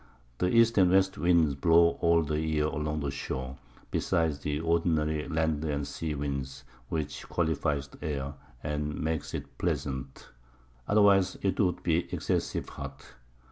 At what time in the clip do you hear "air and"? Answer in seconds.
8.01-8.99